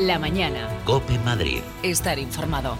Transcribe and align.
La 0.00 0.18
mañana. 0.18 0.66
Cope 0.86 1.18
Madrid. 1.18 1.60
Estar 1.82 2.18
informado. 2.18 2.78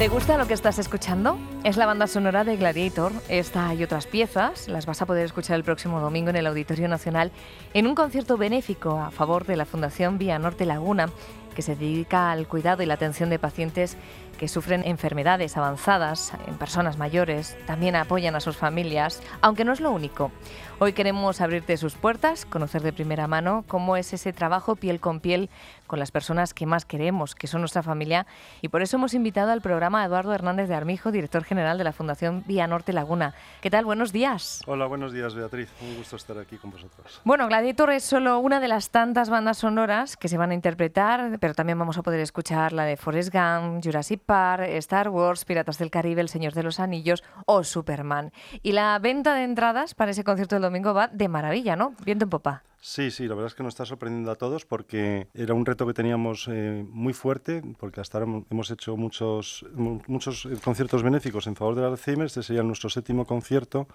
¿Te 0.00 0.08
gusta 0.08 0.38
lo 0.38 0.46
que 0.46 0.54
estás 0.54 0.78
escuchando? 0.78 1.36
Es 1.62 1.76
la 1.76 1.84
banda 1.84 2.06
sonora 2.06 2.42
de 2.42 2.56
Gladiator. 2.56 3.12
Esta 3.28 3.74
y 3.74 3.84
otras 3.84 4.06
piezas 4.06 4.66
las 4.66 4.86
vas 4.86 5.02
a 5.02 5.04
poder 5.04 5.26
escuchar 5.26 5.56
el 5.56 5.62
próximo 5.62 6.00
domingo 6.00 6.30
en 6.30 6.36
el 6.36 6.46
Auditorio 6.46 6.88
Nacional 6.88 7.32
en 7.74 7.86
un 7.86 7.94
concierto 7.94 8.38
benéfico 8.38 8.98
a 8.98 9.10
favor 9.10 9.44
de 9.44 9.56
la 9.56 9.66
Fundación 9.66 10.16
Vía 10.16 10.38
Norte 10.38 10.64
Laguna, 10.64 11.10
que 11.54 11.60
se 11.60 11.76
dedica 11.76 12.30
al 12.30 12.48
cuidado 12.48 12.82
y 12.82 12.86
la 12.86 12.94
atención 12.94 13.28
de 13.28 13.38
pacientes 13.38 13.98
que 14.38 14.48
sufren 14.48 14.86
enfermedades 14.86 15.58
avanzadas 15.58 16.32
en 16.46 16.54
personas 16.54 16.96
mayores. 16.96 17.58
También 17.66 17.94
apoyan 17.94 18.34
a 18.34 18.40
sus 18.40 18.56
familias, 18.56 19.22
aunque 19.42 19.66
no 19.66 19.72
es 19.74 19.80
lo 19.80 19.90
único. 19.90 20.32
Hoy 20.78 20.94
queremos 20.94 21.42
abrirte 21.42 21.76
sus 21.76 21.94
puertas, 21.94 22.46
conocer 22.46 22.80
de 22.80 22.94
primera 22.94 23.26
mano 23.26 23.64
cómo 23.68 23.98
es 23.98 24.14
ese 24.14 24.32
trabajo 24.32 24.76
piel 24.76 24.98
con 24.98 25.20
piel 25.20 25.50
con 25.90 25.98
las 25.98 26.12
personas 26.12 26.54
que 26.54 26.66
más 26.66 26.84
queremos, 26.84 27.34
que 27.34 27.48
son 27.48 27.62
nuestra 27.62 27.82
familia, 27.82 28.24
y 28.62 28.68
por 28.68 28.80
eso 28.80 28.96
hemos 28.96 29.12
invitado 29.12 29.50
al 29.50 29.60
programa 29.60 30.02
a 30.02 30.06
Eduardo 30.06 30.32
Hernández 30.32 30.68
de 30.68 30.76
Armijo, 30.76 31.10
director 31.10 31.42
general 31.42 31.78
de 31.78 31.82
la 31.82 31.92
Fundación 31.92 32.44
Vía 32.46 32.68
Norte 32.68 32.92
Laguna. 32.92 33.34
¿Qué 33.60 33.70
tal? 33.70 33.84
Buenos 33.84 34.12
días. 34.12 34.62
Hola, 34.68 34.86
buenos 34.86 35.12
días, 35.12 35.34
Beatriz. 35.34 35.68
Un 35.82 35.96
gusto 35.96 36.14
estar 36.14 36.38
aquí 36.38 36.58
con 36.58 36.70
vosotros. 36.70 37.20
Bueno, 37.24 37.48
Gladiator 37.48 37.90
es 37.90 38.04
solo 38.04 38.38
una 38.38 38.60
de 38.60 38.68
las 38.68 38.90
tantas 38.90 39.30
bandas 39.30 39.58
sonoras 39.58 40.16
que 40.16 40.28
se 40.28 40.38
van 40.38 40.52
a 40.52 40.54
interpretar, 40.54 41.40
pero 41.40 41.54
también 41.54 41.76
vamos 41.76 41.98
a 41.98 42.02
poder 42.02 42.20
escuchar 42.20 42.72
la 42.72 42.84
de 42.84 42.96
Forrest 42.96 43.34
Gump, 43.34 43.82
Jurassic 43.82 44.20
Park, 44.20 44.62
Star 44.74 45.08
Wars, 45.08 45.44
Piratas 45.44 45.78
del 45.78 45.90
Caribe, 45.90 46.20
El 46.20 46.28
Señor 46.28 46.52
de 46.52 46.62
los 46.62 46.78
Anillos 46.78 47.24
o 47.46 47.64
Superman. 47.64 48.30
Y 48.62 48.70
la 48.70 48.96
venta 49.00 49.34
de 49.34 49.42
entradas 49.42 49.96
para 49.96 50.12
ese 50.12 50.22
concierto 50.22 50.54
del 50.54 50.62
domingo 50.62 50.94
va 50.94 51.08
de 51.08 51.26
maravilla, 51.26 51.74
¿no? 51.74 51.94
Viento 52.04 52.26
en 52.26 52.30
popa. 52.30 52.62
Sí, 52.82 53.10
sí, 53.10 53.28
la 53.28 53.34
verdad 53.34 53.48
es 53.48 53.54
que 53.54 53.62
nos 53.62 53.74
está 53.74 53.84
sorprendiendo 53.84 54.30
a 54.30 54.36
todos 54.36 54.64
porque 54.64 55.28
era 55.34 55.52
un 55.52 55.66
reto 55.66 55.86
que 55.86 55.92
teníamos 55.92 56.48
eh, 56.48 56.82
muy 56.88 57.12
fuerte, 57.12 57.62
porque 57.78 58.00
hasta 58.00 58.16
ahora 58.16 58.42
hemos 58.50 58.70
hecho 58.70 58.96
muchos, 58.96 59.66
muchos 59.74 60.46
eh, 60.46 60.56
conciertos 60.64 61.02
benéficos 61.02 61.46
en 61.46 61.56
favor 61.56 61.74
del 61.74 61.84
Alzheimer, 61.84 62.24
este 62.24 62.42
sería 62.42 62.62
nuestro 62.62 62.88
séptimo 62.88 63.26
concierto. 63.26 63.86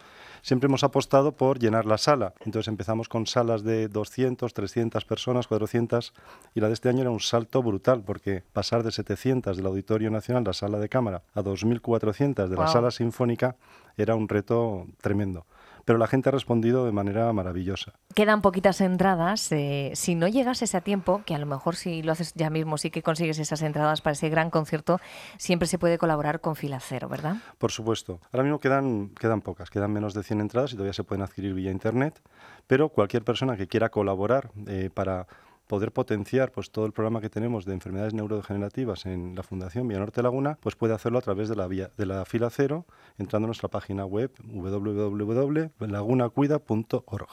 Siempre 0.44 0.68
hemos 0.68 0.84
apostado 0.84 1.32
por 1.32 1.58
llenar 1.58 1.88
la 1.88 1.98
sala, 1.98 2.36
entonces 2.46 2.68
empezamos 2.68 3.10
con 3.10 3.26
salas 3.26 3.64
de 3.64 3.88
200, 3.88 4.54
300 4.54 5.04
personas, 5.04 5.48
400, 5.48 6.14
y 6.54 6.60
la 6.60 6.68
de 6.68 6.76
este 6.76 6.88
año 6.88 7.02
era 7.02 7.10
un 7.10 7.22
salto 7.22 7.64
brutal, 7.64 8.04
porque 8.06 8.44
pasar 8.54 8.84
de 8.84 8.92
700 8.92 9.58
del 9.58 9.66
Auditorio 9.66 10.12
Nacional, 10.12 10.44
la 10.44 10.54
sala 10.54 10.78
de 10.78 10.90
cámara, 10.90 11.24
a 11.34 11.42
2.400 11.42 12.48
de 12.50 12.56
la 12.56 12.68
sala 12.68 12.92
sinfónica, 12.92 13.56
era 13.98 14.14
un 14.14 14.30
reto 14.30 14.86
tremendo 15.02 15.48
pero 15.86 16.00
la 16.00 16.08
gente 16.08 16.30
ha 16.30 16.32
respondido 16.32 16.86
de 16.86 16.92
manera 16.92 17.32
maravillosa. 17.32 17.94
Quedan 18.14 18.42
poquitas 18.42 18.82
entradas. 18.82 19.52
Eh, 19.52 19.92
si 19.94 20.16
no 20.16 20.28
llegases 20.28 20.76
a 20.76 20.82
tiempo, 20.82 21.22
que 21.26 21.36
a 21.36 21.38
lo 21.38 21.46
mejor 21.46 21.76
si 21.76 22.02
lo 22.02 22.12
haces 22.12 22.34
ya 22.34 22.50
mismo, 22.50 22.78
sí 22.78 22.90
que 22.90 23.04
consigues 23.04 23.40
esas 23.40 23.62
entradas 23.62 24.02
para 24.02 24.14
ese 24.14 24.30
gran 24.30 24.50
concierto, 24.50 25.00
siempre 25.38 25.68
se 25.68 25.78
puede 25.78 25.98
colaborar 25.98 26.42
con 26.42 26.56
Filacero, 26.56 27.08
¿verdad? 27.08 27.38
Por 27.60 27.72
supuesto. 27.72 28.20
Ahora 28.32 28.44
mismo 28.44 28.60
quedan, 28.60 29.10
quedan 29.10 29.42
pocas, 29.42 29.70
quedan 29.70 29.94
menos 29.94 30.14
de 30.14 30.24
100 30.24 30.42
entradas 30.42 30.74
y 30.74 30.76
todavía 30.76 30.94
se 30.94 31.04
pueden 31.04 31.22
adquirir 31.22 31.54
vía 31.54 31.72
Internet, 31.72 32.22
pero 32.68 32.90
cualquier 32.90 33.24
persona 33.24 33.56
que 33.56 33.68
quiera 33.68 33.90
colaborar 33.90 34.50
eh, 34.68 34.90
para 34.94 35.28
poder 35.68 35.92
potenciar 35.92 36.52
pues 36.52 36.72
todo 36.72 36.86
el 36.86 36.92
programa 36.92 37.22
que 37.22 37.30
tenemos 37.30 37.66
de 37.66 37.74
enfermedades 37.74 38.14
neurodegenerativas 38.14 39.06
en 39.06 39.36
la 39.36 39.44
Fundación 39.44 39.88
Vía 39.88 40.00
Norte 40.00 40.24
Laguna, 40.24 40.58
pues 40.62 40.76
puede 40.76 40.94
hacerlo 40.94 41.20
a 41.20 41.22
través 41.22 41.48
de 41.50 41.56
la 41.56 41.68
vía 41.68 41.92
de 41.98 42.06
la 42.06 42.26
fila 42.26 42.50
cero, 42.50 42.86
entrando 43.18 43.46
a 43.46 43.50
nuestra 43.50 43.70
página 43.70 44.06
web 44.06 44.32
www.lagunacuida.org. 44.44 47.30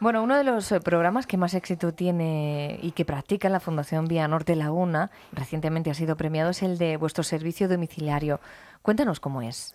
Bueno, 0.00 0.24
uno 0.24 0.36
de 0.36 0.42
los 0.42 0.72
eh, 0.72 0.80
programas 0.80 1.24
que 1.26 1.36
más 1.36 1.54
éxito 1.54 1.94
tiene 1.94 2.80
y 2.82 2.90
que 2.90 3.04
practica 3.04 3.48
la 3.48 3.60
Fundación 3.60 4.06
Vía 4.06 4.26
Norte 4.26 4.56
Laguna, 4.56 5.12
recientemente 5.32 5.88
ha 5.90 5.94
sido 5.94 6.16
premiado, 6.16 6.50
es 6.50 6.64
el 6.64 6.78
de 6.78 6.96
vuestro 6.96 7.22
servicio 7.22 7.68
domiciliario. 7.68 8.40
Cuéntanos 8.82 9.20
cómo 9.20 9.40
es. 9.40 9.72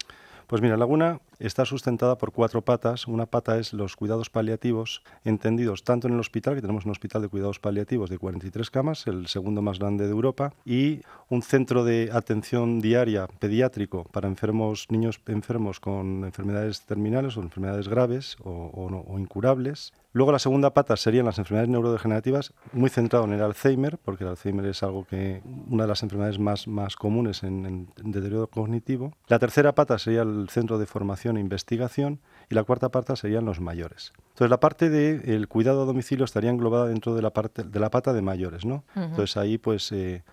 Pues 0.49 0.63
mira, 0.63 0.77
Laguna 0.77 1.21
está 1.37 1.63
sustentada 1.63 2.17
por 2.17 2.31
cuatro 2.31 2.63
patas. 2.63 3.07
Una 3.07 3.27
pata 3.27 3.59
es 3.59 3.71
los 3.71 3.95
cuidados 3.95 4.31
paliativos, 4.31 5.03
entendidos 5.23 5.83
tanto 5.83 6.07
en 6.07 6.15
el 6.15 6.19
hospital, 6.19 6.55
que 6.55 6.61
tenemos 6.61 6.85
un 6.85 6.91
hospital 6.91 7.21
de 7.21 7.27
cuidados 7.27 7.59
paliativos 7.59 8.09
de 8.09 8.17
43 8.17 8.71
camas, 8.71 9.05
el 9.05 9.27
segundo 9.27 9.61
más 9.61 9.77
grande 9.77 10.05
de 10.05 10.09
Europa, 10.09 10.51
y 10.65 11.01
un 11.29 11.43
centro 11.43 11.83
de 11.83 12.09
atención 12.11 12.79
diaria 12.79 13.27
pediátrico 13.27 14.05
para 14.05 14.27
enfermos, 14.27 14.88
niños 14.89 15.21
enfermos 15.27 15.79
con 15.79 16.25
enfermedades 16.25 16.81
terminales 16.81 17.38
o 17.38 17.43
enfermedades 17.43 17.88
graves 17.88 18.35
o 18.43 19.15
incurables, 19.19 19.93
Luego 20.11 20.31
la 20.31 20.39
segunda 20.39 20.73
pata 20.73 20.97
serían 20.97 21.25
las 21.25 21.37
enfermedades 21.37 21.69
neurodegenerativas, 21.69 22.53
muy 22.73 22.89
centrado 22.89 23.25
en 23.25 23.33
el 23.33 23.43
Alzheimer, 23.43 23.99
porque 23.99 24.23
el 24.23 24.31
Alzheimer 24.31 24.65
es 24.65 24.81
algo 24.81 25.05
que 25.05 25.43
una 25.69 25.83
de 25.83 25.89
las 25.89 26.01
enfermedades 26.01 26.39
más, 26.39 26.67
más 26.67 26.95
comunes 26.95 27.43
en, 27.43 27.89
deterioro 27.95 28.47
cognitivo. 28.47 29.13
La 29.27 29.37
tercera 29.37 29.75
pata 29.75 29.99
sería 29.99 30.23
el 30.23 30.49
centro 30.49 30.79
de 30.79 30.87
formación 30.87 31.37
e 31.37 31.41
investigación 31.41 32.21
y 32.49 32.55
la 32.55 32.63
cuarta 32.63 32.89
pata 32.89 33.15
serían 33.15 33.45
los 33.45 33.59
mayores. 33.59 34.13
Entonces 34.29 34.49
la 34.49 34.59
parte 34.59 34.89
del 34.89 35.47
cuidado 35.47 35.83
a 35.83 35.85
domicilio 35.85 36.25
estaría 36.25 36.49
englobada 36.49 36.87
dentro 36.87 37.13
de 37.13 37.21
la 37.21 37.29
parte 37.29 37.63
de 37.63 37.79
la 37.79 37.91
pata 37.91 38.11
de 38.11 38.21
mayores, 38.21 38.65
¿no? 38.65 38.85
Entonces 38.95 39.37
ahí 39.37 39.57
pues 39.59 39.91
eh, 39.91 40.23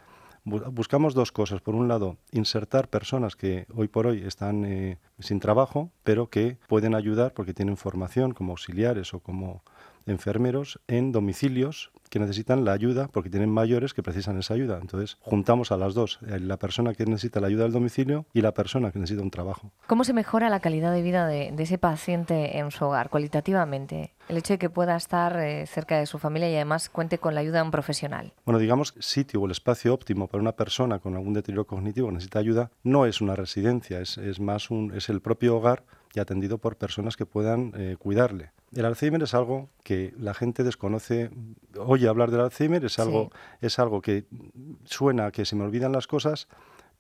buscamos 0.47 1.15
dos 1.15 1.33
cosas. 1.33 1.61
Por 1.61 1.75
un 1.75 1.89
lado, 1.89 2.17
insertar 2.33 2.89
personas 2.89 3.37
que 3.37 3.67
hoy 3.75 3.89
por 3.89 4.07
hoy 4.07 4.23
están 4.25 4.65
eh, 4.65 4.99
sin 5.19 5.41
trabajo, 5.41 5.91
pero 6.05 6.31
que 6.31 6.57
pueden 6.69 6.95
ayudar 6.95 7.35
porque 7.35 7.53
tienen 7.53 7.77
formación 7.77 8.33
como 8.33 8.53
auxiliares 8.53 9.13
o 9.13 9.21
como 9.21 9.63
enfermeros 10.07 10.81
en 10.87 11.13
domicilios 11.13 11.91
que 12.09 12.19
necesitan 12.19 12.65
la 12.65 12.73
ayuda 12.73 13.09
porque 13.09 13.31
tienen 13.31 13.51
mayores 13.51 13.95
que 13.95 14.03
precisan 14.03 14.39
esa 14.39 14.55
ayuda. 14.55 14.79
Entonces, 14.81 15.17
juntamos 15.21 15.73
a 15.73 15.77
las 15.77 15.95
dos, 15.95 16.21
eh, 16.27 16.39
la 16.39 16.57
persona 16.57 16.95
que 16.95 17.05
necesita 17.05 17.41
la 17.41 17.49
ayuda 17.49 17.65
del 17.65 17.73
domicilio 17.73 18.27
y 18.33 18.41
la 18.43 18.55
persona 18.55 18.93
que 18.93 18.99
necesita 18.99 19.23
un 19.23 19.31
trabajo. 19.31 19.73
¿Cómo 19.87 20.05
se 20.05 20.13
mejora 20.13 20.49
la 20.49 20.61
calidad 20.61 20.93
de 20.93 21.03
vida 21.03 21.27
de, 21.27 21.53
ese 21.59 21.79
paciente 21.79 22.59
en 22.59 22.71
su 22.71 22.85
hogar 22.85 23.11
cualitativamente? 23.11 24.13
El 24.29 24.37
hecho 24.37 24.55
de 24.55 24.59
que 24.59 24.71
pueda 24.71 24.97
estar 24.97 25.39
eh, 25.41 25.67
cerca 25.67 25.99
de 25.99 26.07
su 26.07 26.19
familia 26.19 26.51
y 26.51 26.55
además 26.55 26.89
cuente 26.89 27.19
con 27.19 27.35
la 27.35 27.41
ayuda 27.41 27.59
de 27.59 27.65
un 27.65 27.71
profesional. 27.71 28.33
Bueno, 28.45 28.59
digamos, 28.59 28.95
sitio 28.99 29.41
o 29.41 29.47
el 29.47 29.53
espacio 29.53 29.93
óptimo 29.93 30.29
para 30.29 30.41
una 30.41 30.53
persona 30.53 30.99
con 30.99 31.15
algún 31.15 31.33
deterioro 31.33 31.67
cognitivo 31.67 32.09
que 32.09 32.15
necesita 32.15 32.39
ayuda 32.39 32.71
no 32.83 33.07
es 33.07 33.21
una 33.21 33.35
residencia, 33.35 34.01
es, 34.01 34.19
es 34.19 34.41
más 34.41 34.71
un, 34.71 34.93
es 34.95 35.09
el 35.09 35.21
propio 35.21 35.57
hogar 35.57 35.85
y 36.17 36.21
atendido 36.21 36.59
por 36.59 36.77
personas 36.77 37.17
que 37.17 37.27
puedan 37.27 37.73
eh, 37.77 37.97
cuidarle. 37.99 38.51
El 38.75 38.87
Alzheimer 38.87 39.23
es 39.23 39.35
algo 39.35 39.69
que 39.85 40.15
la 40.19 40.35
gente 40.35 40.65
desconoce, 40.65 41.31
oye 41.79 42.09
hablar 42.09 42.31
del 42.31 42.41
Alzheimer, 42.41 42.85
es 42.85 42.99
algo, 42.99 43.31
es 43.61 43.79
algo 43.79 44.01
que 44.01 44.25
suena 44.85 45.31
que 45.31 45.45
se 45.45 45.55
me 45.57 45.65
olvidan 45.65 45.93
las 45.93 46.07
cosas, 46.07 46.49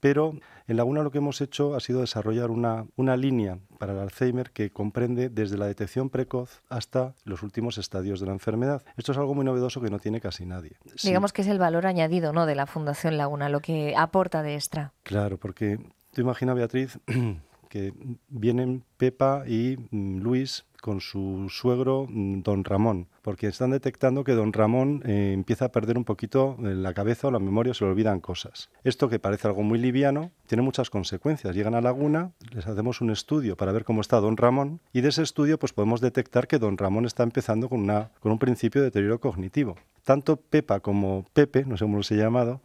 pero 0.00 0.34
en 0.68 0.76
Laguna 0.76 1.02
lo 1.02 1.10
que 1.10 1.18
hemos 1.18 1.40
hecho 1.40 1.74
ha 1.74 1.80
sido 1.80 2.00
desarrollar 2.00 2.50
una, 2.50 2.86
una, 2.96 3.16
línea 3.16 3.58
para 3.78 3.94
el 3.94 3.98
Alzheimer 3.98 4.50
que 4.50 4.70
comprende 4.70 5.30
desde 5.30 5.56
la 5.56 5.66
detección 5.66 6.10
precoz 6.10 6.60
hasta 6.68 7.14
los 7.24 7.42
últimos 7.42 7.78
estadios 7.78 8.20
de 8.20 8.26
la 8.26 8.32
enfermedad. 8.32 8.84
Esto 8.96 9.12
es 9.12 9.18
algo 9.18 9.34
muy 9.34 9.44
novedoso 9.44 9.80
que 9.80 9.90
no 9.90 9.98
tiene 9.98 10.20
casi 10.20 10.44
nadie. 10.44 10.76
Digamos 11.02 11.32
que 11.32 11.42
es 11.42 11.48
el 11.48 11.58
valor 11.58 11.86
añadido 11.86 12.32
¿no? 12.32 12.44
de 12.44 12.54
la 12.54 12.66
Fundación 12.66 13.16
Laguna, 13.16 13.48
lo 13.48 13.60
que 13.60 13.94
aporta 13.96 14.42
de 14.42 14.54
extra. 14.54 14.92
Claro, 15.02 15.38
porque 15.38 15.78
tú 16.12 16.20
imagina, 16.20 16.52
Beatriz, 16.52 16.98
que 17.76 17.92
vienen 18.28 18.84
Pepa 18.96 19.44
y 19.46 19.76
mm, 19.90 20.20
Luis 20.20 20.64
con 20.80 21.00
su 21.00 21.48
suegro 21.50 22.06
mm, 22.08 22.40
don 22.40 22.64
Ramón, 22.64 23.08
porque 23.22 23.48
están 23.48 23.72
detectando 23.72 24.24
que 24.24 24.32
don 24.32 24.52
Ramón 24.52 25.02
eh, 25.04 25.32
empieza 25.34 25.66
a 25.66 25.72
perder 25.72 25.98
un 25.98 26.04
poquito 26.04 26.56
la 26.60 26.94
cabeza 26.94 27.28
o 27.28 27.30
la 27.30 27.38
memoria, 27.38 27.74
se 27.74 27.84
le 27.84 27.90
olvidan 27.90 28.20
cosas. 28.20 28.70
Esto 28.84 29.08
que 29.08 29.18
parece 29.18 29.48
algo 29.48 29.62
muy 29.62 29.78
liviano 29.78 30.30
tiene 30.46 30.62
muchas 30.62 30.88
consecuencias. 30.88 31.54
Llegan 31.54 31.74
a 31.74 31.82
Laguna, 31.82 32.32
les 32.50 32.66
hacemos 32.66 33.00
un 33.00 33.10
estudio 33.10 33.56
para 33.56 33.72
ver 33.72 33.84
cómo 33.84 34.00
está 34.00 34.20
don 34.20 34.36
Ramón 34.36 34.80
y 34.92 35.02
de 35.02 35.08
ese 35.10 35.22
estudio 35.22 35.58
pues 35.58 35.72
podemos 35.72 36.00
detectar 36.00 36.46
que 36.46 36.58
don 36.58 36.78
Ramón 36.78 37.04
está 37.04 37.24
empezando 37.24 37.68
con, 37.68 37.80
una, 37.80 38.10
con 38.20 38.32
un 38.32 38.38
principio 38.38 38.80
de 38.80 38.86
deterioro 38.86 39.20
cognitivo. 39.20 39.76
Tanto 40.04 40.36
Pepa 40.36 40.80
como 40.80 41.26
Pepe, 41.32 41.64
no 41.66 41.76
sé 41.76 41.84
cómo 41.84 41.96
los 41.98 42.10
he 42.12 42.16
llamado, 42.16 42.62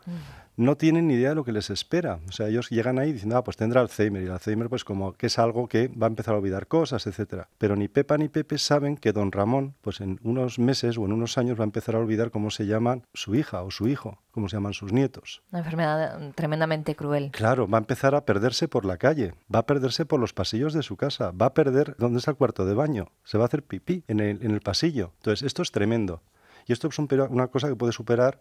no 0.57 0.77
tienen 0.77 1.07
ni 1.07 1.15
idea 1.15 1.29
de 1.29 1.35
lo 1.35 1.43
que 1.43 1.51
les 1.51 1.69
espera. 1.69 2.19
O 2.27 2.31
sea, 2.31 2.47
ellos 2.47 2.69
llegan 2.69 2.99
ahí 2.99 3.11
diciendo, 3.11 3.37
ah, 3.37 3.43
pues 3.43 3.57
tendrá 3.57 3.81
Alzheimer. 3.81 4.21
Y 4.21 4.25
el 4.25 4.31
Alzheimer, 4.31 4.69
pues 4.69 4.83
como 4.83 5.13
que 5.13 5.27
es 5.27 5.39
algo 5.39 5.67
que 5.67 5.87
va 5.89 6.07
a 6.07 6.09
empezar 6.09 6.35
a 6.35 6.37
olvidar 6.37 6.67
cosas, 6.67 7.07
etcétera. 7.07 7.47
Pero 7.57 7.75
ni 7.75 7.87
Pepa 7.87 8.17
ni 8.17 8.29
Pepe 8.29 8.57
saben 8.57 8.97
que 8.97 9.13
don 9.13 9.31
Ramón, 9.31 9.75
pues 9.81 10.01
en 10.01 10.19
unos 10.23 10.59
meses 10.59 10.97
o 10.97 11.05
en 11.05 11.13
unos 11.13 11.37
años 11.37 11.59
va 11.59 11.63
a 11.63 11.65
empezar 11.65 11.95
a 11.95 11.99
olvidar 11.99 12.31
cómo 12.31 12.51
se 12.51 12.65
llaman 12.65 13.03
su 13.13 13.35
hija 13.35 13.63
o 13.63 13.71
su 13.71 13.87
hijo, 13.87 14.19
cómo 14.31 14.49
se 14.49 14.57
llaman 14.57 14.73
sus 14.73 14.91
nietos. 14.93 15.41
Una 15.51 15.59
enfermedad 15.59 16.33
tremendamente 16.35 16.95
cruel. 16.95 17.31
Claro, 17.31 17.67
va 17.67 17.77
a 17.77 17.81
empezar 17.81 18.15
a 18.15 18.25
perderse 18.25 18.67
por 18.67 18.85
la 18.85 18.97
calle, 18.97 19.33
va 19.53 19.59
a 19.59 19.65
perderse 19.65 20.05
por 20.05 20.19
los 20.19 20.33
pasillos 20.33 20.73
de 20.73 20.83
su 20.83 20.97
casa, 20.97 21.31
va 21.31 21.47
a 21.47 21.53
perder 21.53 21.95
dónde 21.97 22.19
está 22.19 22.31
el 22.31 22.37
cuarto 22.37 22.65
de 22.65 22.73
baño, 22.73 23.07
se 23.23 23.37
va 23.37 23.45
a 23.45 23.47
hacer 23.47 23.63
pipí 23.63 24.03
en 24.07 24.19
el, 24.19 24.43
en 24.43 24.51
el 24.51 24.61
pasillo. 24.61 25.11
Entonces, 25.17 25.45
esto 25.45 25.61
es 25.61 25.71
tremendo. 25.71 26.21
Y 26.67 26.73
esto 26.73 26.87
es 26.87 26.99
una 26.99 27.47
cosa 27.47 27.67
que 27.67 27.75
puede 27.75 27.91
superar 27.91 28.39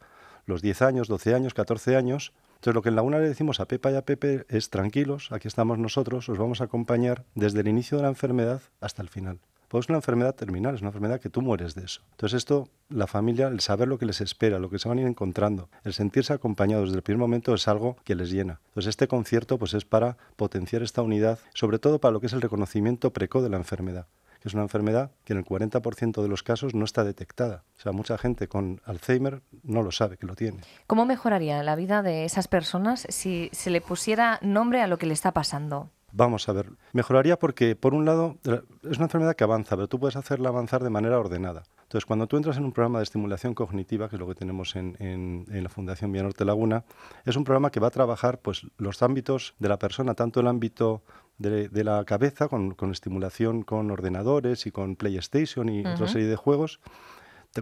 los 0.51 0.61
10 0.61 0.83
años, 0.83 1.09
12 1.09 1.35
años, 1.35 1.55
14 1.55 1.97
años. 1.97 2.33
Entonces 2.57 2.75
lo 2.75 2.83
que 2.83 2.91
en 2.91 2.97
la 2.97 3.03
UNA 3.03 3.19
le 3.21 3.29
decimos 3.29 3.61
a 3.61 3.65
Pepa 3.65 3.91
y 3.91 3.95
a 3.97 4.03
Pepe 4.03 4.45
es 4.51 4.69
tranquilos, 4.69 5.33
aquí 5.33 5.49
estamos 5.49 5.79
nosotros, 5.79 6.29
os 6.29 6.37
vamos 6.37 6.61
a 6.61 6.65
acompañar 6.65 7.25
desde 7.35 7.61
el 7.61 7.69
inicio 7.69 7.97
de 7.97 8.03
la 8.03 8.11
enfermedad 8.11 8.61
hasta 8.81 9.01
el 9.01 9.09
final. 9.09 9.39
Pues 9.69 9.85
es 9.85 9.89
una 9.89 9.99
enfermedad 9.99 10.35
terminal, 10.35 10.75
es 10.75 10.81
una 10.81 10.89
enfermedad 10.89 11.21
que 11.21 11.31
tú 11.31 11.43
mueres 11.43 11.77
de 11.77 11.85
eso. 11.85 12.03
Entonces 12.11 12.39
esto, 12.39 12.69
la 12.89 13.07
familia, 13.07 13.47
el 13.47 13.61
saber 13.61 13.87
lo 13.87 13.99
que 13.99 14.05
les 14.05 14.21
espera, 14.21 14.59
lo 14.59 14.69
que 14.69 14.81
se 14.81 14.89
van 14.89 14.99
a 14.99 15.03
ir 15.03 15.07
encontrando, 15.07 15.71
el 15.85 15.93
sentirse 15.93 16.33
acompañados 16.33 16.89
desde 16.89 16.97
el 16.97 17.03
primer 17.03 17.21
momento 17.21 17.55
es 17.55 17.69
algo 17.69 17.97
que 18.05 18.17
les 18.17 18.31
llena. 18.31 18.61
Entonces 18.71 18.89
este 18.91 19.07
concierto 19.07 19.59
pues 19.59 19.73
es 19.75 19.85
para 19.85 20.19
potenciar 20.37 20.83
esta 20.83 21.03
unidad, 21.03 21.39
sobre 21.55 21.79
todo 21.79 22.01
para 22.01 22.13
lo 22.13 22.21
que 22.21 22.27
es 22.27 22.33
el 22.33 22.43
reconocimiento 22.43 23.13
precoz 23.13 23.45
de 23.45 23.49
la 23.49 23.59
enfermedad 23.59 24.07
que 24.41 24.49
es 24.49 24.55
una 24.55 24.63
enfermedad 24.63 25.13
que 25.25 25.33
en 25.33 25.39
el 25.39 25.45
40% 25.45 26.23
de 26.23 26.29
los 26.29 26.43
casos 26.43 26.75
no 26.75 26.85
está 26.85 27.05
detectada. 27.05 27.65
O 27.77 27.81
sea, 27.81 27.93
mucha 27.93 28.19
gente 28.19 28.49
con 28.49 28.81
Alzheimer 28.85 29.43
no 29.63 29.83
lo 29.83 29.93
sabe 29.93 30.17
que 30.17 30.27
lo 30.27 30.35
tiene. 30.35 30.61
¿Cómo 30.87 31.05
mejoraría 31.05 31.63
la 31.63 31.77
vida 31.77 32.03
de 32.03 32.25
esas 32.25 32.49
personas 32.49 33.07
si 33.09 33.51
se 33.53 33.71
le 33.71 33.81
pusiera 33.81 34.39
nombre 34.43 34.81
a 34.83 34.87
lo 34.87 34.99
que 34.99 35.07
le 35.07 35.15
está 35.15 35.33
pasando? 35.33 35.91
Vamos 36.13 36.49
a 36.49 36.53
ver, 36.53 36.71
mejoraría 36.93 37.39
porque, 37.39 37.77
por 37.77 37.95
un 37.95 38.05
lado, 38.05 38.37
es 38.45 38.97
una 38.97 39.07
enfermedad 39.07 39.37
que 39.37 39.45
avanza, 39.45 39.77
pero 39.77 39.89
tú 39.89 40.01
puedes 40.01 40.17
hacerla 40.17 40.49
avanzar 40.49 40.83
de 40.83 40.91
manera 40.91 41.19
ordenada. 41.19 41.63
Entonces, 41.83 42.07
cuando 42.07 42.27
tú 42.27 42.37
entras 42.37 42.57
en 42.57 42.65
un 42.65 42.73
programa 42.73 42.99
de 42.99 43.05
estimulación 43.05 43.55
cognitiva, 43.55 44.09
que 44.09 44.17
es 44.17 44.21
lo 44.21 44.29
que 44.29 44.35
tenemos 44.35 44.77
en, 44.77 45.45
la 45.49 45.69
Fundación 45.69 46.13
Vía 46.13 46.23
Norte 46.23 46.45
Laguna, 46.45 46.85
es 47.25 47.37
un 47.37 47.45
programa 47.45 47.71
que 47.71 47.81
va 47.81 47.89
a 47.89 47.91
trabajar 47.91 48.39
pues, 48.39 48.67
los 48.79 49.03
ámbitos 49.03 49.55
de 49.59 49.69
la 49.69 49.79
persona, 49.79 50.15
tanto 50.15 50.41
el 50.41 50.47
ámbito 50.47 51.03
de, 51.39 51.85
la 51.85 52.05
cabeza, 52.05 52.49
con, 52.49 52.77
estimulación 52.93 53.63
con 53.63 53.91
ordenadores 53.91 54.67
y 54.67 54.71
con 54.71 54.97
PlayStation 54.97 55.69
y 55.69 55.85
otra 55.87 56.07
serie 56.07 56.29
de 56.29 56.37
juegos, 56.37 56.81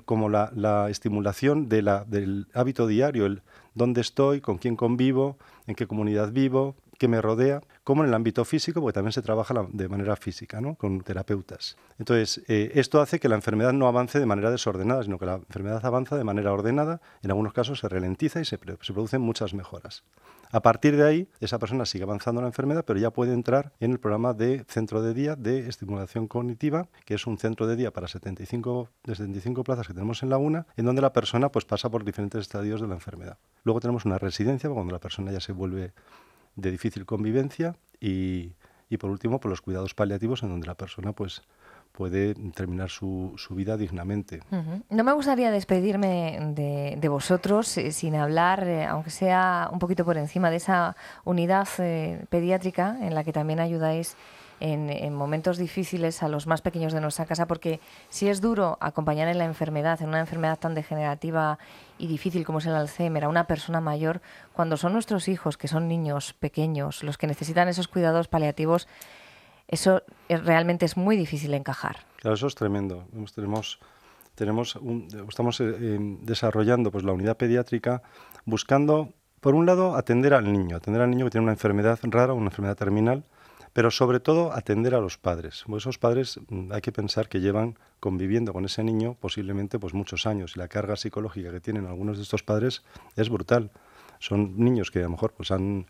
como 0.05 0.29
la, 0.29 0.89
estimulación 0.91 1.69
de 1.69 1.83
la, 1.83 2.05
del 2.05 2.49
hábito 2.55 2.87
diario, 2.87 3.27
el 3.27 3.43
dónde 3.75 4.01
estoy, 4.01 4.41
con 4.41 4.59
quién 4.59 4.77
convivo, 4.77 5.39
en 5.67 5.75
qué 5.75 5.87
comunidad 5.87 6.33
vivo, 6.33 6.77
qué 6.99 7.09
me 7.09 7.23
rodea, 7.23 7.63
como 7.85 8.03
en 8.03 8.09
el 8.09 8.15
ámbito 8.15 8.45
físico, 8.45 8.81
porque 8.81 8.95
también 8.95 9.13
se 9.13 9.23
trabaja 9.23 9.55
de 9.71 9.89
manera 9.89 10.17
física, 10.17 10.61
¿no? 10.61 10.75
con 10.75 11.01
terapeutas. 11.01 11.77
Entonces, 11.99 12.43
eh, 12.49 12.73
esto 12.75 13.01
hace 13.01 13.19
que 13.19 13.29
la 13.29 13.37
enfermedad 13.37 13.73
no 13.73 13.87
avance 13.87 14.19
de 14.19 14.27
manera 14.27 14.51
desordenada, 14.51 15.03
sino 15.03 15.19
que 15.19 15.27
la 15.27 15.37
enfermedad 15.37 15.85
avanza 15.85 16.17
de 16.17 16.25
manera 16.25 16.53
ordenada, 16.53 17.01
en 17.23 17.31
algunos 17.31 17.53
casos 17.53 17.79
se 17.79 17.89
ralentiza 17.89 18.41
y 18.41 18.45
se, 18.45 18.59
se 18.59 18.93
producen 18.93 19.23
muchas 19.23 19.55
mejoras. 19.55 20.05
A 20.51 20.61
partir 20.61 20.97
de 20.97 21.07
ahí, 21.07 21.29
esa 21.41 21.59
persona 21.59 21.85
sigue 21.85 22.05
avanzando 22.05 22.41
en 22.41 22.45
la 22.45 22.49
enfermedad, 22.49 22.85
pero 22.87 22.99
ya 22.99 23.11
puede 23.11 23.35
entrar 23.35 23.73
en 23.81 23.93
el 23.93 24.01
programa 24.01 24.33
de 24.33 24.65
centro 24.67 25.03
de 25.03 25.13
día 25.13 25.37
de 25.37 25.69
estimulación 25.69 26.27
cognitiva, 26.27 26.89
que 27.05 27.15
es 27.15 27.27
un 27.27 27.37
centro 27.37 27.67
de 27.67 27.77
día 27.77 27.93
para 27.93 28.09
75, 28.09 28.89
de 29.05 29.15
75 29.15 29.63
plazas 29.63 29.87
que 29.87 29.93
tenemos 29.93 30.23
en 30.23 30.31
la 30.31 30.39
UNA, 30.39 30.67
en 30.77 30.87
donde 30.87 31.03
la 31.03 31.13
persona 31.13 31.51
pues, 31.51 31.67
pasa 31.67 31.91
por 31.91 32.03
diferentes 32.03 32.41
estadios 32.41 32.81
de 32.81 32.89
la 32.89 32.95
enfermedad. 32.95 33.39
Luego 33.65 33.81
tenemos 33.81 34.07
una 34.07 34.17
residencia, 34.17 34.71
cuando 34.71 34.93
la 34.93 35.01
persona 35.01 35.33
ya 35.33 35.41
se 35.41 35.53
vuelve 35.53 35.93
de 36.59 36.71
difícil 36.73 37.07
convivencia 37.07 37.77
y, 38.01 38.53
y 38.91 38.97
por 38.99 39.11
último, 39.11 39.39
pues, 39.41 39.51
los 39.51 39.63
cuidados 39.63 39.95
paliativos, 39.95 40.43
en 40.43 40.51
donde 40.51 40.67
la 40.67 40.75
persona 40.75 41.13
pues, 41.13 41.43
puede 41.93 42.35
terminar 42.53 42.91
su, 42.91 43.33
su 43.37 43.55
vida 43.55 43.77
dignamente. 43.77 44.41
No 44.91 45.05
me 45.05 45.13
gustaría 45.13 45.51
despedirme 45.51 46.53
de, 46.55 46.97
de 47.01 47.09
vosotros 47.09 47.79
eh, 47.79 47.93
sin 47.93 48.15
hablar, 48.17 48.67
eh, 48.67 48.85
aunque 48.85 49.11
sea 49.11 49.69
un 49.73 49.79
poquito 49.79 50.05
por 50.05 50.17
encima, 50.17 50.51
de 50.51 50.57
esa 50.57 50.97
unidad 51.25 51.69
eh, 51.79 52.25
pediátrica 52.29 52.99
en 53.01 53.15
la 53.15 53.25
que 53.25 53.33
también 53.33 53.61
ayudáis 53.61 54.17
en, 54.61 55.15
momentos 55.15 55.59
difíciles 55.59 56.23
a 56.23 56.29
los 56.29 56.47
más 56.47 56.63
pequeños 56.63 56.93
de 56.93 57.01
nuestra 57.01 57.27
casa, 57.27 57.47
porque 57.47 57.81
si 58.09 58.29
es 58.29 58.41
duro 58.41 58.79
acompañar 58.81 59.29
en 59.29 59.39
la 59.39 59.45
enfermedad, 59.45 60.01
en 60.03 60.09
una 60.09 60.21
enfermedad 60.21 60.59
tan 60.59 60.75
degenerativa 60.75 61.59
y 61.99 62.07
difícil 62.07 62.45
como 62.45 62.59
es 62.59 62.67
el 62.67 62.75
Alzheimer, 62.75 63.25
a 63.25 63.29
una 63.29 63.45
persona 63.45 63.81
mayor, 63.81 64.21
cuando 64.53 64.77
son 64.77 64.93
nuestros 64.93 65.29
hijos, 65.29 65.57
que 65.57 65.69
son 65.69 65.89
niños 65.89 66.35
pequeños, 66.35 67.03
los 67.03 67.19
que 67.19 67.27
necesitan 67.27 67.69
esos 67.69 67.89
cuidados 67.89 68.29
paliativos, 68.29 68.89
eso 69.69 70.03
realmente 70.29 70.87
es 70.87 70.97
muy 70.97 71.17
difícil 71.17 71.53
encajar. 71.55 71.99
Claro, 72.17 72.35
eso 72.35 72.47
es 72.47 72.55
tremendo. 72.55 73.07
Tenemos, 74.35 74.79
estamos 75.29 75.61
eh, 75.61 75.99
desarrollando 76.23 76.91
pues, 76.91 77.05
la 77.05 77.13
unidad 77.13 77.37
pediátrica 77.37 78.03
buscando, 78.45 79.13
por 79.41 79.55
un 79.55 79.67
lado, 79.67 79.97
atender 79.97 80.33
al 80.33 80.53
niño, 80.53 80.77
atender 80.77 81.03
al 81.03 81.11
niño 81.11 81.27
que 81.27 81.33
tiene 81.33 81.43
una 81.43 81.53
enfermedad 81.53 81.99
rara, 82.05 82.33
una 82.33 82.47
enfermedad 82.47 82.77
terminal, 82.77 83.25
pero 83.79 83.93
sobre 83.93 84.19
todo 84.19 84.53
atender 84.53 84.97
a 84.97 85.01
los 85.01 85.19
padres. 85.19 85.63
Pues 85.69 85.85
esos 85.85 85.99
padres 85.99 86.41
mm, 86.49 86.73
hay 86.73 86.81
que 86.81 86.91
pensar 86.91 87.29
que 87.29 87.39
llevan 87.39 87.79
conviviendo 88.01 88.53
con 88.53 88.65
ese 88.65 88.83
niño 88.83 89.15
posiblemente 89.21 89.79
pues 89.79 89.95
muchos 89.95 90.27
años 90.27 90.55
y 90.57 90.59
la 90.59 90.67
carga 90.67 90.97
psicológica 90.97 91.53
que 91.53 91.61
tienen 91.61 91.87
algunos 91.87 92.17
de 92.17 92.25
estos 92.25 92.43
padres 92.43 92.83
es 93.15 93.29
brutal. 93.29 93.71
Son 94.19 94.59
niños 94.59 94.91
que 94.91 94.99
a 94.99 95.03
lo 95.03 95.11
mejor 95.11 95.33
pues 95.33 95.53
han 95.53 95.87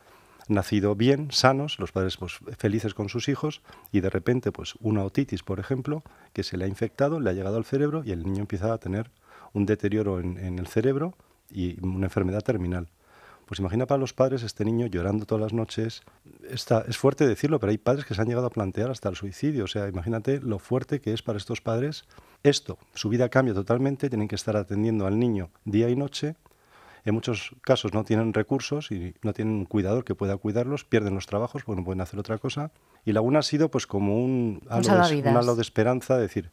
nacido 0.49 0.97
bien, 0.97 1.31
sanos, 1.31 1.79
los 1.79 1.91
padres 1.91 2.19
pues, 2.19 2.41
felices 2.59 2.93
con 2.93 3.09
sus 3.09 3.27
hijos 3.31 3.63
y 3.91 4.01
de 4.01 4.11
repente 4.11 4.53
pues 4.53 4.75
una 4.81 5.03
otitis, 5.03 5.43
por 5.43 5.59
ejemplo, 5.59 6.03
que 6.35 6.43
se 6.43 6.59
le 6.59 6.67
ha 6.67 6.69
infectado, 6.69 7.21
le 7.21 7.31
ha 7.31 7.33
llegado 7.33 7.57
al 7.57 7.65
cerebro 7.65 8.03
y 8.05 8.11
el 8.11 8.23
niño 8.23 8.41
empieza 8.41 8.71
a 8.71 8.77
tener 8.77 9.11
un 9.55 9.65
deterioro 9.65 10.21
en 10.21 10.59
el 10.59 10.67
cerebro 10.67 11.15
y 11.51 11.83
una 11.83 12.09
enfermedad 12.09 12.43
terminal. 12.43 12.89
Pues 13.49 13.61
imagina 13.61 13.87
para 13.87 13.99
los 13.99 14.13
padres 14.13 14.43
este 14.43 14.63
niño 14.63 14.87
llorando 14.89 15.25
todas 15.25 15.41
las 15.41 15.53
noches. 15.55 16.03
Está, 16.51 16.85
es 16.87 16.99
fuerte 16.99 17.27
decirlo, 17.27 17.59
pero 17.59 17.71
hay 17.71 17.79
padres 17.79 18.05
que 18.05 18.13
se 18.15 18.21
han 18.21 18.29
llegado 18.29 18.47
a 18.47 18.51
plantear 18.51 18.91
hasta 18.91 19.09
el 19.09 19.17
suicidio. 19.17 19.65
O 19.65 19.67
sea, 19.67 19.89
imagínate 19.89 20.41
lo 20.41 20.59
fuerte 20.59 21.01
que 21.01 21.15
es 21.15 21.23
para 21.23 21.39
estos 21.39 21.63
padres 21.63 22.05
esto. 22.43 22.79
Su 22.93 23.09
vida 23.09 23.31
cambia 23.31 23.55
totalmente, 23.55 24.11
tienen 24.11 24.29
que 24.29 24.35
estar 24.35 24.55
atendiendo 24.55 25.07
al 25.07 25.19
niño 25.19 25.49
día 25.65 25.89
y 25.89 25.97
noche. 25.97 26.37
En 27.07 27.15
muchos 27.15 27.53
casos 27.63 27.95
no 27.95 28.05
tienen 28.05 28.35
recursos 28.35 28.93
y 28.93 29.15
no 29.23 29.33
tienen 29.33 29.55
un 29.55 29.65
cuidador 29.65 30.05
que 30.05 30.15
pueda 30.15 30.37
cuidarlos, 30.37 30.85
pierden 30.85 31.15
los 31.15 31.25
trabajos 31.25 31.63
porque 31.65 31.81
no 31.81 31.85
pueden 31.87 32.03
hacer 32.03 32.21
otra 32.21 32.37
cosa. 32.37 32.71
Y 33.07 33.13
la 33.13 33.23
UNA 33.23 33.39
ha 33.39 33.43
sido 33.43 33.71
pues 33.71 33.87
como 33.87 34.23
un 34.23 34.61
halo, 34.69 35.09
de, 35.09 35.23
un 35.23 35.37
halo 35.39 35.57
de 35.57 35.63
esperanza, 35.63 36.17
de 36.17 36.23
decir, 36.23 36.51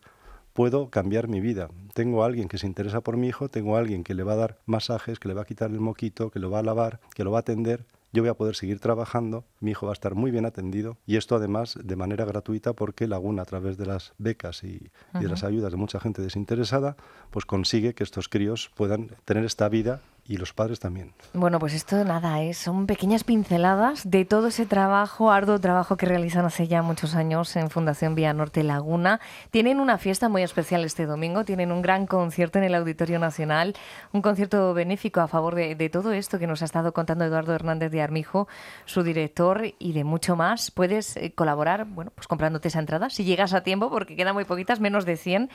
puedo 0.55 0.89
cambiar 0.89 1.27
mi 1.27 1.41
vida. 1.41 1.69
Tengo 1.93 2.23
a 2.23 2.27
alguien 2.27 2.47
que 2.47 2.57
se 2.57 2.65
interesa 2.65 3.01
por 3.01 3.17
mi 3.17 3.27
hijo, 3.27 3.49
tengo 3.49 3.75
a 3.75 3.79
alguien 3.79 4.05
que 4.05 4.13
le 4.13 4.23
va 4.23 4.33
a 4.33 4.37
dar 4.37 4.57
masajes, 4.65 5.19
que 5.19 5.27
le 5.27 5.33
va 5.33 5.41
a 5.41 5.45
quitar 5.45 5.69
el 5.69 5.81
moquito, 5.81 6.31
que 6.31 6.39
lo 6.39 6.49
va 6.49 6.59
a 6.59 6.63
lavar, 6.63 7.01
que 7.13 7.25
lo 7.25 7.31
va 7.31 7.39
a 7.39 7.41
atender. 7.41 7.85
Yo 8.13 8.23
voy 8.23 8.29
a 8.29 8.35
poder 8.35 8.55
seguir 8.55 8.79
trabajando, 8.79 9.43
mi 9.59 9.71
hijo 9.71 9.85
va 9.85 9.91
a 9.91 9.99
estar 9.99 10.15
muy 10.15 10.31
bien 10.31 10.45
atendido 10.45 10.95
y 11.05 11.17
esto 11.17 11.35
además 11.35 11.77
de 11.83 11.95
manera 11.97 12.23
gratuita 12.23 12.71
porque 12.71 13.05
Laguna 13.05 13.41
a 13.41 13.45
través 13.45 13.75
de 13.75 13.85
las 13.85 14.13
becas 14.17 14.63
y, 14.63 14.89
y 15.13 15.19
de 15.19 15.27
las 15.27 15.43
ayudas 15.43 15.71
de 15.73 15.77
mucha 15.77 15.99
gente 15.99 16.21
desinteresada 16.21 16.95
pues 17.31 17.45
consigue 17.45 17.93
que 17.93 18.05
estos 18.05 18.29
críos 18.29 18.71
puedan 18.75 19.09
tener 19.25 19.43
esta 19.43 19.67
vida 19.67 19.99
y 20.27 20.37
los 20.37 20.53
padres 20.53 20.79
también. 20.79 21.13
Bueno, 21.33 21.59
pues 21.59 21.73
esto 21.73 22.03
nada, 22.03 22.41
¿eh? 22.41 22.53
son 22.53 22.87
pequeñas 22.87 23.23
pinceladas 23.23 24.09
de 24.09 24.25
todo 24.25 24.47
ese 24.47 24.65
trabajo, 24.65 25.31
arduo 25.31 25.59
trabajo 25.59 25.97
que 25.97 26.07
realizan 26.07 26.45
hace 26.45 26.67
ya 26.67 26.81
muchos 26.81 27.13
años 27.13 27.55
en 27.55 27.69
Fundación 27.69 28.15
Vía 28.15 28.33
Norte 28.33 28.63
Laguna. 28.63 29.19
Tienen 29.51 29.79
una 29.79 29.99
fiesta 29.99 30.27
muy 30.27 30.41
especial 30.41 30.83
este 30.83 31.05
domingo, 31.05 31.45
tienen 31.45 31.71
un 31.71 31.83
gran 31.83 32.07
concierto 32.07 32.57
en 32.57 32.65
el 32.65 32.73
Auditorio 32.73 33.19
Nacional, 33.19 33.75
un 34.13 34.23
concierto 34.23 34.73
benéfico 34.73 35.21
a 35.21 35.27
favor 35.27 35.53
de, 35.53 35.75
todo 35.89 36.11
esto 36.11 36.39
que 36.39 36.47
nos 36.47 36.63
ha 36.63 36.65
estado 36.65 36.93
contando 36.93 37.25
Eduardo 37.25 37.53
Hernández 37.53 37.91
de 37.91 38.01
Armijo, 38.01 38.47
su 38.85 39.03
director, 39.03 39.73
y 39.77 39.93
de 39.93 40.03
mucho 40.03 40.35
más. 40.35 40.71
Puedes 40.71 41.15
eh, 41.17 41.33
colaborar, 41.33 41.85
bueno, 41.85 42.11
pues 42.15 42.27
comprándote 42.27 42.69
esa 42.69 42.79
entrada, 42.79 43.11
si 43.11 43.23
llegas 43.23 43.53
a 43.53 43.61
tiempo, 43.61 43.89
porque 43.89 44.15
quedan 44.15 44.33
muy 44.33 44.45
poquitas, 44.45 44.79
menos 44.79 45.05
de 45.05 45.17
100, 45.17 45.49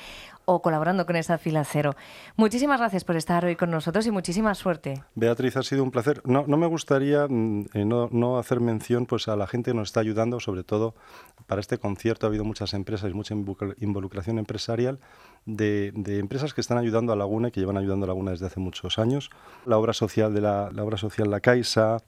o 0.45 0.63
colaborando 0.63 1.07
con 1.07 1.17
esa 1.17 1.39
fila 1.39 1.65
cero. 1.65 1.97
Muchísimas 2.37 2.79
gracias 2.79 3.05
por 3.05 3.17
estar 3.17 3.45
hoy 3.45 3.57
con 3.57 3.71
nosotros 3.71 4.07
y 4.07 4.11
muchísimas 4.11 4.60
Beatriz, 5.15 5.57
ha 5.57 5.63
sido 5.63 5.83
un 5.83 5.91
placer. 5.91 6.23
No, 6.25 6.45
no 6.47 6.57
me 6.57 6.67
gustaría 6.67 7.27
mm, 7.29 7.67
eh, 7.75 7.85
no, 7.85 8.39
hacer 8.39 8.61
mención 8.61 9.07
pues, 9.07 9.29
a 9.29 9.37
la 9.37 9.47
gente 9.47 9.71
que 9.71 9.77
nos 9.77 9.89
está 9.89 10.01
ayudando, 10.01 10.41
sobre 10.41 10.65
todo 10.65 10.95
para 11.47 11.61
este 11.61 11.79
concierto 11.79 12.27
ha 12.27 12.29
habido 12.29 12.45
muchas 12.45 12.75
empresas 12.75 13.11
y 13.11 13.15
mucha 13.15 13.35
involucración 13.35 14.39
empresarial 14.39 14.99
de, 15.47 15.93
empresas 16.19 16.55
que 16.55 16.61
están 16.61 16.79
ayudando 16.79 17.13
a 17.13 17.17
Laguna 17.17 17.49
y 17.49 17.51
que 17.51 17.61
llevan 17.61 17.77
ayudando 17.77 18.05
a 18.05 18.09
Laguna 18.09 18.31
desde 18.33 18.47
hace 18.47 18.61
muchos 18.61 18.99
años. 18.99 19.31
La 19.67 19.79
obra 19.79 19.93
social 19.93 20.35
de 20.35 20.41
la, 20.41 20.71
la 20.73 20.85
obra 20.85 20.97
social 20.97 21.31
La 21.31 21.41
Caixa, 21.41 21.99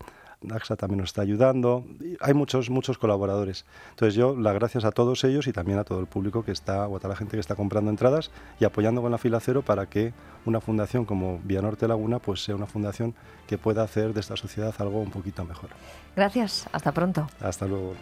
AXA 0.50 0.76
también 0.76 0.98
nos 1.00 1.10
está 1.10 1.22
ayudando. 1.22 1.84
Hay 2.20 2.34
muchos, 2.34 2.70
muchos 2.70 2.98
colaboradores. 2.98 3.64
Entonces 3.90 4.14
yo 4.14 4.36
las 4.36 4.54
gracias 4.54 4.84
a 4.84 4.92
todos 4.92 5.24
ellos 5.24 5.46
y 5.46 5.52
también 5.52 5.78
a 5.78 5.84
todo 5.84 6.00
el 6.00 6.06
público 6.06 6.44
que 6.44 6.52
está, 6.52 6.86
o 6.88 6.96
a 6.96 6.98
toda 6.98 7.10
la 7.10 7.16
gente 7.16 7.36
que 7.36 7.40
está 7.40 7.54
comprando 7.54 7.90
entradas 7.90 8.30
y 8.60 8.64
apoyando 8.64 9.02
con 9.02 9.10
la 9.10 9.18
fila 9.18 9.40
cero 9.40 9.62
para 9.62 9.86
que 9.86 10.12
una 10.44 10.60
fundación 10.60 11.04
como 11.04 11.40
Vía 11.44 11.62
Norte 11.62 11.86
Laguna 11.86 12.18
pues 12.18 12.42
sea 12.42 12.54
una 12.54 12.66
fundación 12.66 13.14
que 13.46 13.58
pueda 13.58 13.82
hacer 13.82 14.12
de 14.12 14.20
esta 14.20 14.36
sociedad 14.36 14.74
algo 14.78 15.00
un 15.00 15.10
poquito 15.10 15.44
mejor. 15.44 15.70
Gracias, 16.16 16.68
hasta 16.72 16.92
pronto. 16.92 17.28
Hasta 17.40 17.66
luego. 17.66 17.94